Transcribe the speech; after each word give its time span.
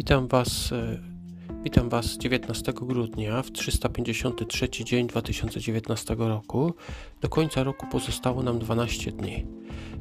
Witam 0.00 0.28
Was, 0.28 0.72
e, 0.72 0.98
witam 1.64 1.88
Was 1.88 2.18
19 2.18 2.72
grudnia 2.72 3.42
w 3.42 3.52
353 3.52 4.84
dzień 4.84 5.06
2019 5.06 6.14
roku. 6.18 6.74
Do 7.20 7.28
końca 7.28 7.62
roku 7.62 7.86
pozostało 7.86 8.42
nam 8.42 8.58
12 8.58 9.12
dni. 9.12 9.46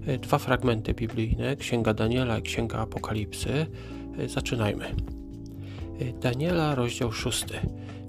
E, 0.06 0.18
dwa 0.18 0.38
fragmenty 0.38 0.94
biblijne, 0.94 1.56
Księga 1.56 1.94
Daniela 1.94 2.38
i 2.38 2.42
Księga 2.42 2.78
Apokalipsy. 2.78 3.66
E, 4.18 4.30
zaczynajmy. 4.30 4.96
Daniela, 6.22 6.76
rozdział 6.76 7.12
6. 7.12 7.46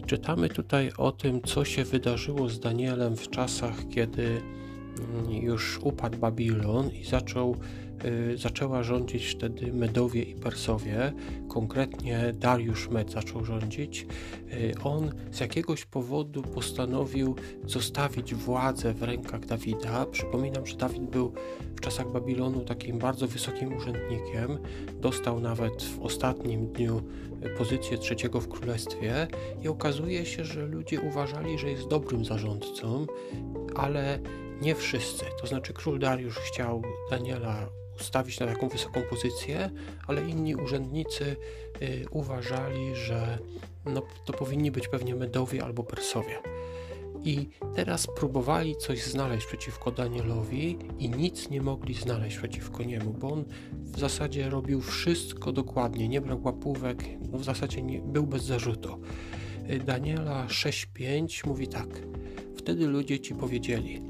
Czytamy 0.06 0.48
tutaj 0.48 0.90
o 0.98 1.12
tym, 1.12 1.42
co 1.42 1.64
się 1.64 1.84
wydarzyło 1.84 2.48
z 2.48 2.60
Danielem 2.60 3.16
w 3.16 3.30
czasach, 3.30 3.88
kiedy 3.88 4.42
mm, 4.98 5.32
już 5.32 5.78
upadł 5.82 6.18
Babilon 6.18 6.90
i 6.90 7.04
zaczął 7.04 7.56
zaczęła 8.36 8.82
rządzić 8.82 9.26
wtedy 9.26 9.72
Medowie 9.72 10.22
i 10.22 10.34
Persowie, 10.34 11.12
konkretnie 11.48 12.32
Dariusz 12.34 12.88
Med 12.88 13.12
zaczął 13.12 13.44
rządzić. 13.44 14.06
Y, 14.52 14.74
on 14.84 15.12
z 15.30 15.40
jakiegoś 15.40 15.84
powodu 15.84 16.42
postanowił 16.42 17.36
zostawić 17.66 18.34
władzę 18.34 18.94
w 18.94 19.02
rękach 19.02 19.46
Dawida. 19.46 20.06
Przypominam, 20.06 20.66
że 20.66 20.76
Dawid 20.76 21.02
był 21.02 21.32
w 21.76 21.80
czasach 21.80 22.12
Babilonu 22.12 22.60
takim 22.60 22.98
bardzo 22.98 23.26
wysokim 23.26 23.76
urzędnikiem. 23.76 24.58
Dostał 25.00 25.40
nawet 25.40 25.82
w 25.82 26.00
ostatnim 26.02 26.72
dniu 26.72 27.02
pozycję 27.58 27.98
trzeciego 27.98 28.40
w 28.40 28.48
królestwie 28.48 29.26
i 29.62 29.68
okazuje 29.68 30.26
się, 30.26 30.44
że 30.44 30.66
ludzie 30.66 31.00
uważali, 31.00 31.58
że 31.58 31.70
jest 31.70 31.88
dobrym 31.88 32.24
zarządcą, 32.24 33.06
ale 33.74 34.18
nie 34.62 34.74
wszyscy. 34.74 35.24
To 35.40 35.46
znaczy 35.46 35.72
król 35.72 35.98
Dariusz 35.98 36.36
chciał 36.38 36.82
Daniela 37.10 37.68
stawić 38.02 38.40
na 38.40 38.46
taką 38.46 38.68
wysoką 38.68 39.02
pozycję, 39.02 39.70
ale 40.06 40.28
inni 40.28 40.54
urzędnicy 40.54 41.36
y, 41.82 42.06
uważali, 42.10 42.94
że 42.94 43.38
no, 43.86 44.02
to 44.24 44.32
powinni 44.32 44.70
być 44.70 44.88
pewnie 44.88 45.14
Medowie 45.14 45.64
albo 45.64 45.84
Persowie. 45.84 46.38
I 47.24 47.48
teraz 47.74 48.06
próbowali 48.06 48.76
coś 48.76 49.02
znaleźć 49.04 49.46
przeciwko 49.46 49.90
Danielowi 49.90 50.78
i 50.98 51.10
nic 51.10 51.50
nie 51.50 51.62
mogli 51.62 51.94
znaleźć 51.94 52.36
przeciwko 52.36 52.82
niemu, 52.82 53.12
bo 53.12 53.32
on 53.32 53.44
w 53.72 53.98
zasadzie 53.98 54.50
robił 54.50 54.80
wszystko 54.80 55.52
dokładnie, 55.52 56.08
nie 56.08 56.20
brał 56.20 56.42
łapówek, 56.42 57.04
no 57.32 57.38
w 57.38 57.44
zasadzie 57.44 57.82
nie, 57.82 58.00
był 58.00 58.26
bez 58.26 58.42
zarzutu. 58.42 59.00
Y, 59.70 59.78
Daniela 59.78 60.46
6:5 60.46 61.46
mówi 61.46 61.68
tak: 61.68 61.88
Wtedy 62.56 62.86
ludzie 62.86 63.20
ci 63.20 63.34
powiedzieli: 63.34 64.09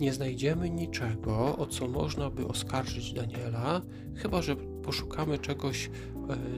nie 0.00 0.12
znajdziemy 0.12 0.70
niczego, 0.70 1.56
o 1.56 1.66
co 1.66 1.88
można 1.88 2.30
by 2.30 2.46
oskarżyć 2.46 3.12
Daniela, 3.12 3.82
chyba 4.14 4.42
że 4.42 4.56
poszukamy 4.56 5.38
czegoś 5.38 5.90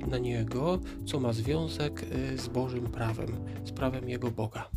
e, 0.02 0.06
na 0.06 0.18
niego, 0.18 0.80
co 1.06 1.20
ma 1.20 1.32
związek 1.32 2.02
e, 2.02 2.38
z 2.38 2.48
Bożym 2.48 2.86
prawem, 2.86 3.28
z 3.64 3.72
prawem 3.72 4.08
jego 4.08 4.30
Boga. 4.30 4.70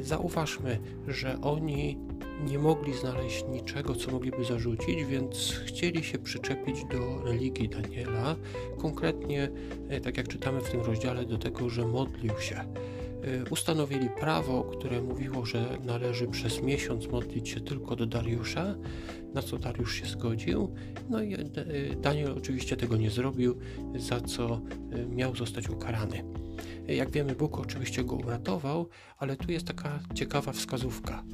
Zauważmy, 0.00 0.80
że 1.06 1.40
oni 1.40 1.98
nie 2.44 2.58
mogli 2.58 2.94
znaleźć 2.94 3.44
niczego, 3.48 3.94
co 3.94 4.10
mogliby 4.10 4.44
zarzucić, 4.44 5.04
więc 5.04 5.52
chcieli 5.66 6.04
się 6.04 6.18
przyczepić 6.18 6.84
do 6.84 7.24
religii 7.24 7.68
Daniela, 7.68 8.36
konkretnie, 8.78 9.50
e, 9.88 10.00
tak 10.00 10.16
jak 10.16 10.28
czytamy 10.28 10.60
w 10.60 10.70
tym 10.70 10.80
rozdziale, 10.80 11.24
do 11.24 11.38
tego, 11.38 11.70
że 11.70 11.86
modlił 11.86 12.38
się 12.40 12.64
ustanowili 13.50 14.08
prawo, 14.20 14.64
które 14.64 15.02
mówiło, 15.02 15.46
że 15.46 15.78
należy 15.84 16.26
przez 16.26 16.62
miesiąc 16.62 17.08
modlić 17.08 17.48
się 17.48 17.60
tylko 17.60 17.96
do 17.96 18.06
Dariusza, 18.06 18.74
na 19.34 19.42
co 19.42 19.58
Dariusz 19.58 19.94
się 19.94 20.06
zgodził. 20.06 20.74
No 21.10 21.22
i 21.22 21.34
y, 21.34 21.96
Daniel 22.00 22.32
oczywiście 22.38 22.76
tego 22.76 22.96
nie 22.96 23.10
zrobił, 23.10 23.58
za 23.96 24.20
co 24.20 24.60
miał 25.08 25.36
zostać 25.36 25.68
ukarany. 25.68 26.24
Jak 26.88 27.10
wiemy, 27.10 27.34
Bóg 27.34 27.58
oczywiście 27.58 28.04
go 28.04 28.16
uratował, 28.16 28.88
ale 29.18 29.36
tu 29.36 29.52
jest 29.52 29.66
taka 29.66 29.98
ciekawa 30.14 30.52
wskazówka. 30.52 31.24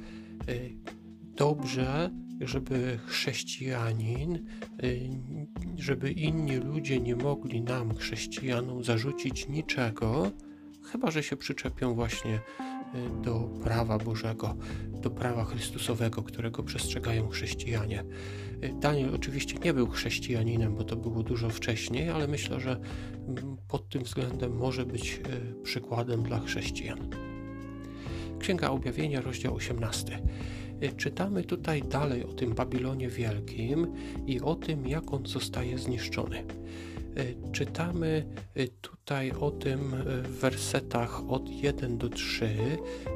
Dobrze, 1.36 2.10
żeby 2.40 2.98
chrześcijanin, 3.06 4.46
żeby 5.76 6.12
inni 6.12 6.56
ludzie 6.56 7.00
nie 7.00 7.16
mogli 7.16 7.62
nam, 7.62 7.94
chrześcijanom, 7.94 8.84
zarzucić 8.84 9.48
niczego, 9.48 10.30
chyba 10.92 11.10
że 11.10 11.22
się 11.22 11.36
przyczepią 11.36 11.94
właśnie 11.94 12.34
y, 12.34 12.40
do 13.22 13.40
prawa 13.40 13.98
Bożego, 13.98 14.56
do 14.88 15.10
prawa 15.10 15.44
Chrystusowego, 15.44 16.22
którego 16.22 16.62
przestrzegają 16.62 17.28
chrześcijanie. 17.28 18.04
Y, 18.64 18.74
Daniel 18.80 19.14
oczywiście 19.14 19.58
nie 19.64 19.74
był 19.74 19.86
chrześcijaninem, 19.86 20.74
bo 20.74 20.84
to 20.84 20.96
było 20.96 21.22
dużo 21.22 21.50
wcześniej, 21.50 22.08
ale 22.08 22.28
myślę, 22.28 22.60
że 22.60 22.80
mm, 23.28 23.56
pod 23.68 23.88
tym 23.88 24.02
względem 24.02 24.56
może 24.56 24.86
być 24.86 25.20
y, 25.60 25.62
przykładem 25.62 26.22
dla 26.22 26.40
chrześcijan. 26.40 27.10
Księga 28.38 28.70
Objawienia, 28.70 29.20
rozdział 29.20 29.54
18. 29.54 30.22
Czytamy 30.96 31.44
tutaj 31.44 31.82
dalej 31.82 32.24
o 32.24 32.32
tym 32.32 32.54
Babilonie 32.54 33.08
Wielkim 33.08 33.86
i 34.26 34.40
o 34.40 34.54
tym, 34.54 34.86
jak 34.86 35.12
on 35.12 35.26
zostaje 35.26 35.78
zniszczony. 35.78 36.44
E, 37.16 37.52
czytamy 37.52 38.24
e, 38.54 38.66
tutaj 38.68 39.32
o 39.40 39.50
tym 39.50 39.94
e, 39.94 40.22
w 40.22 40.38
wersetach 40.40 41.30
od 41.30 41.48
1 41.48 41.98
do 41.98 42.08
3. 42.08 42.56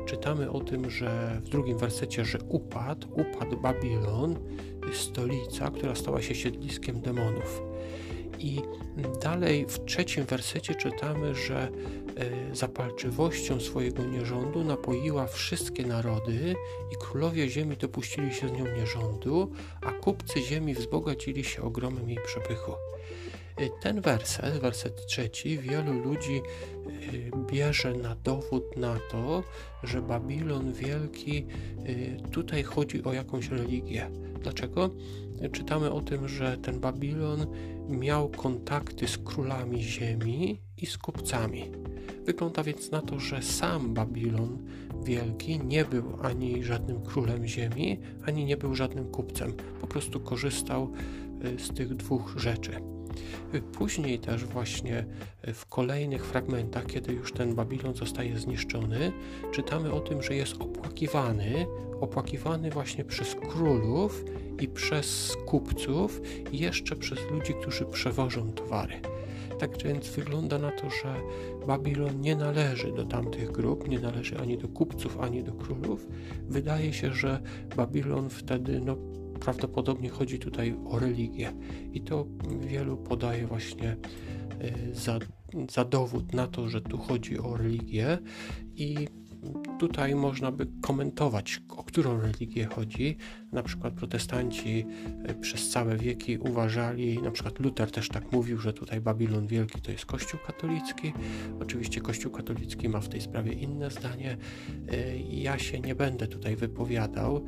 Czytamy 0.06 0.50
o 0.50 0.60
tym, 0.60 0.90
że 0.90 1.40
w 1.44 1.48
drugim 1.48 1.78
wersecie, 1.78 2.24
że 2.24 2.38
upadł, 2.48 3.08
upadł 3.12 3.56
Babilon, 3.56 4.36
stolica, 4.92 5.70
która 5.70 5.94
stała 5.94 6.22
się 6.22 6.34
siedliskiem 6.34 7.00
demonów. 7.00 7.62
I 8.38 8.60
dalej 9.22 9.66
w 9.68 9.84
trzecim 9.84 10.24
wersecie 10.24 10.74
czytamy, 10.74 11.34
że 11.34 11.68
zapalczywością 12.52 13.60
swojego 13.60 14.04
nierządu 14.04 14.64
napoiła 14.64 15.26
wszystkie 15.26 15.86
narody 15.86 16.54
i 16.92 16.96
królowie 17.00 17.48
ziemi 17.48 17.76
dopuścili 17.76 18.34
się 18.34 18.48
z 18.48 18.52
nią 18.52 18.76
nierządu, 18.76 19.50
a 19.80 19.92
kupcy 19.92 20.42
ziemi 20.42 20.74
wzbogacili 20.74 21.44
się 21.44 21.62
ogromem 21.62 22.08
jej 22.08 22.18
przepychu. 22.26 22.72
Y, 23.60 23.70
ten 23.80 24.00
werset, 24.00 24.58
werset 24.58 25.06
trzeci, 25.06 25.58
wielu 25.58 25.92
ludzi 25.92 26.42
y, 27.14 27.30
bierze 27.52 27.94
na 27.94 28.14
dowód 28.14 28.76
na 28.76 28.96
to, 29.10 29.42
że 29.82 30.02
Babilon 30.02 30.72
Wielki, 30.72 31.46
y, 31.88 32.16
tutaj 32.30 32.62
chodzi 32.62 33.04
o 33.04 33.12
jakąś 33.12 33.48
religię. 33.48 34.10
Dlaczego? 34.42 34.90
Czytamy 35.52 35.90
o 35.90 36.00
tym, 36.00 36.28
że 36.28 36.58
ten 36.58 36.80
Babilon 36.80 37.46
miał 37.88 38.28
kontakty 38.28 39.08
z 39.08 39.18
królami 39.18 39.82
ziemi 39.82 40.60
i 40.76 40.86
z 40.86 40.98
kupcami. 40.98 41.70
Wygląda 42.26 42.62
więc 42.62 42.90
na 42.90 43.02
to, 43.02 43.20
że 43.20 43.42
sam 43.42 43.94
Babilon 43.94 44.58
Wielki 45.04 45.60
nie 45.60 45.84
był 45.84 46.16
ani 46.22 46.64
żadnym 46.64 47.02
królem 47.02 47.46
ziemi, 47.46 48.00
ani 48.26 48.44
nie 48.44 48.56
był 48.56 48.74
żadnym 48.74 49.10
kupcem. 49.10 49.52
Po 49.80 49.86
prostu 49.86 50.20
korzystał 50.20 50.92
z 51.58 51.74
tych 51.74 51.94
dwóch 51.94 52.34
rzeczy. 52.36 52.95
Później 53.72 54.18
też 54.18 54.44
właśnie 54.44 55.04
w 55.54 55.66
kolejnych 55.66 56.26
fragmentach, 56.26 56.86
kiedy 56.86 57.12
już 57.12 57.32
ten 57.32 57.54
Babilon 57.54 57.94
zostaje 57.94 58.38
zniszczony, 58.38 59.12
czytamy 59.52 59.92
o 59.92 60.00
tym, 60.00 60.22
że 60.22 60.34
jest 60.34 60.54
opłakiwany, 60.62 61.66
opłakiwany 62.00 62.70
właśnie 62.70 63.04
przez 63.04 63.34
królów 63.34 64.24
i 64.60 64.68
przez 64.68 65.36
kupców 65.46 66.20
i 66.52 66.58
jeszcze 66.58 66.96
przez 66.96 67.18
ludzi, 67.30 67.54
którzy 67.60 67.84
przewożą 67.84 68.52
towary. 68.52 69.00
Tak 69.58 69.82
więc 69.82 70.08
wygląda 70.08 70.58
na 70.58 70.70
to, 70.70 70.90
że 70.90 71.14
Babilon 71.66 72.20
nie 72.20 72.36
należy 72.36 72.92
do 72.92 73.04
tamtych 73.04 73.52
grup, 73.52 73.88
nie 73.88 73.98
należy 73.98 74.38
ani 74.38 74.58
do 74.58 74.68
kupców, 74.68 75.20
ani 75.20 75.44
do 75.44 75.52
królów. 75.52 76.06
Wydaje 76.48 76.92
się, 76.92 77.12
że 77.12 77.40
Babilon 77.76 78.30
wtedy 78.30 78.80
no, 78.80 78.96
prawdopodobnie 79.40 80.08
chodzi 80.08 80.38
tutaj 80.38 80.76
o 80.86 80.98
religię 80.98 81.52
i 81.92 82.00
to 82.00 82.26
wielu 82.60 82.96
podaje 82.96 83.46
właśnie 83.46 83.96
e, 84.60 84.94
za, 84.94 85.18
za 85.70 85.84
dowód 85.84 86.34
na 86.34 86.46
to, 86.46 86.68
że 86.68 86.80
tu 86.80 86.98
chodzi 86.98 87.38
o 87.38 87.56
religię 87.56 88.18
i 88.76 89.08
tutaj 89.78 90.14
można 90.14 90.52
by 90.52 90.66
komentować, 90.80 91.62
o 91.68 91.84
którą 91.84 92.20
religię 92.20 92.66
chodzi. 92.66 93.16
Na 93.52 93.62
przykład 93.62 93.94
protestanci 93.94 94.86
e, 95.24 95.34
przez 95.34 95.70
całe 95.70 95.96
wieki 95.96 96.38
uważali, 96.38 97.22
na 97.22 97.30
przykład 97.30 97.60
Luther 97.60 97.90
też 97.90 98.08
tak 98.08 98.32
mówił, 98.32 98.58
że 98.58 98.72
tutaj 98.72 99.00
Babilon 99.00 99.46
Wielki 99.46 99.80
to 99.80 99.92
jest 99.92 100.06
Kościół 100.06 100.40
katolicki. 100.46 101.12
Oczywiście 101.60 102.00
Kościół 102.00 102.32
katolicki 102.32 102.88
ma 102.88 103.00
w 103.00 103.08
tej 103.08 103.20
sprawie 103.20 103.52
inne 103.52 103.90
zdanie. 103.90 104.36
E, 104.88 105.18
ja 105.18 105.58
się 105.58 105.80
nie 105.80 105.94
będę 105.94 106.26
tutaj 106.26 106.56
wypowiadał, 106.56 107.44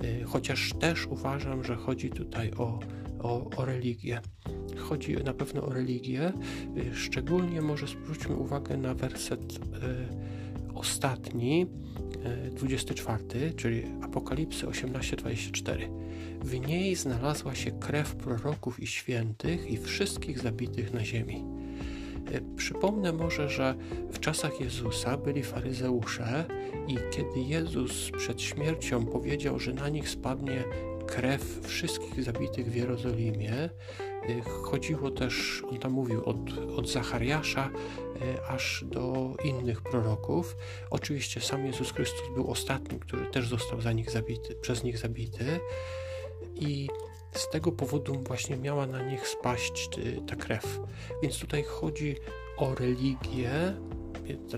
e, 0.00 0.24
chociaż 0.24 0.72
też 0.80 1.06
uważam, 1.06 1.64
że 1.64 1.76
chodzi 1.76 2.10
tutaj 2.10 2.50
o, 2.56 2.80
o, 3.18 3.50
o 3.56 3.64
religię 3.64 4.20
chodzi 4.76 5.16
na 5.24 5.34
pewno 5.34 5.62
o 5.62 5.72
religię. 5.72 6.32
Szczególnie 6.92 7.62
może 7.62 7.86
zwróćmy 7.86 8.36
uwagę 8.36 8.76
na 8.76 8.94
werset 8.94 9.58
ostatni, 10.74 11.66
24, 12.50 13.46
e, 13.46 13.52
czyli 13.52 13.82
Apokalipsy 14.02 14.66
18:24. 14.66 15.88
W 16.40 16.60
niej 16.60 16.96
znalazła 16.96 17.54
się 17.54 17.70
krew 17.70 18.14
proroków 18.14 18.80
i 18.80 18.86
świętych 18.86 19.70
i 19.70 19.76
wszystkich 19.76 20.38
zabitych 20.38 20.92
na 20.92 21.04
ziemi. 21.04 21.44
Przypomnę 22.56 23.12
może, 23.12 23.48
że 23.48 23.74
w 24.12 24.20
czasach 24.20 24.60
Jezusa 24.60 25.16
byli 25.16 25.42
faryzeusze 25.42 26.44
i 26.88 26.96
kiedy 27.10 27.40
Jezus 27.40 28.10
przed 28.10 28.42
śmiercią 28.42 29.06
powiedział, 29.06 29.58
że 29.58 29.72
na 29.72 29.88
nich 29.88 30.08
spadnie 30.08 30.64
krew 31.06 31.60
wszystkich 31.62 32.24
zabitych 32.24 32.70
w 32.70 32.74
Jerozolimie, 32.74 33.70
chodziło 34.62 35.10
też, 35.10 35.62
on 35.70 35.78
tam 35.78 35.92
mówił, 35.92 36.24
od, 36.24 36.36
od 36.76 36.88
Zachariasza 36.88 37.70
aż 38.48 38.84
do 38.86 39.34
innych 39.44 39.82
proroków. 39.82 40.56
Oczywiście 40.90 41.40
sam 41.40 41.66
Jezus 41.66 41.92
Chrystus 41.92 42.34
był 42.34 42.50
ostatnim, 42.50 43.00
który 43.00 43.26
też 43.26 43.48
został 43.48 43.80
za 43.80 43.92
nich 43.92 44.10
zabity, 44.10 44.54
przez 44.54 44.84
nich 44.84 44.98
zabity 44.98 45.60
i 46.54 46.88
z 47.34 47.50
tego 47.50 47.72
powodu 47.72 48.22
właśnie 48.26 48.56
miała 48.56 48.86
na 48.86 49.02
nich 49.02 49.28
spaść 49.28 49.98
y, 49.98 50.20
ta 50.26 50.36
krew. 50.36 50.80
Więc 51.22 51.38
tutaj 51.38 51.62
chodzi 51.62 52.16
o 52.56 52.74
religię, 52.74 53.50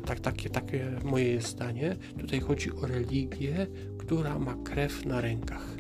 tak, 0.07 0.21
takie, 0.21 0.51
takie 0.51 0.99
moje 1.05 1.33
jest 1.33 1.49
zdanie, 1.49 1.97
tutaj 2.21 2.41
chodzi 2.41 2.73
o 2.73 2.87
religię, 2.87 3.67
która 3.99 4.39
ma 4.39 4.57
krew 4.65 5.07
na 5.07 5.21
rękach. 5.21 5.77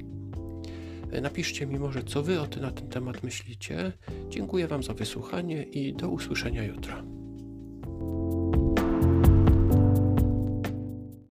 Napiszcie 1.22 1.66
mi 1.66 1.78
może, 1.78 2.02
co 2.02 2.22
wy 2.22 2.40
o 2.40 2.46
ty 2.46 2.60
na 2.60 2.70
ten 2.70 2.88
temat 2.88 3.22
myślicie. 3.22 3.92
Dziękuję 4.28 4.68
Wam 4.68 4.82
za 4.82 4.94
wysłuchanie 4.94 5.62
i 5.62 5.94
do 5.94 6.08
usłyszenia 6.08 6.64
jutro. 6.64 7.13